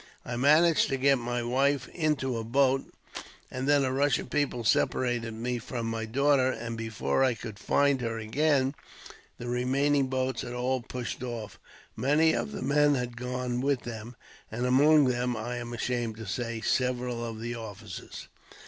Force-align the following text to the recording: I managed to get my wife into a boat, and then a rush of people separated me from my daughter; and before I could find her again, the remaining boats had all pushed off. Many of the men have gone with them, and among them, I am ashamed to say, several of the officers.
I 0.25 0.35
managed 0.35 0.89
to 0.89 0.97
get 0.97 1.19
my 1.19 1.43
wife 1.43 1.87
into 1.89 2.35
a 2.37 2.43
boat, 2.43 2.91
and 3.51 3.69
then 3.69 3.83
a 3.85 3.91
rush 3.93 4.17
of 4.17 4.31
people 4.31 4.63
separated 4.63 5.35
me 5.35 5.59
from 5.59 5.85
my 5.85 6.05
daughter; 6.05 6.49
and 6.49 6.75
before 6.75 7.23
I 7.23 7.35
could 7.35 7.59
find 7.59 8.01
her 8.01 8.17
again, 8.17 8.73
the 9.37 9.47
remaining 9.47 10.07
boats 10.07 10.41
had 10.41 10.53
all 10.53 10.81
pushed 10.81 11.21
off. 11.21 11.59
Many 11.95 12.33
of 12.33 12.51
the 12.51 12.63
men 12.63 12.95
have 12.95 13.15
gone 13.15 13.61
with 13.61 13.81
them, 13.81 14.15
and 14.51 14.65
among 14.65 15.03
them, 15.05 15.37
I 15.37 15.57
am 15.57 15.71
ashamed 15.71 16.17
to 16.17 16.25
say, 16.25 16.61
several 16.61 17.23
of 17.23 17.39
the 17.39 17.53
officers. 17.53 18.27